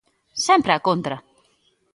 ¡Sempre 0.45 0.73
á 0.73 0.79
contra! 0.87 1.17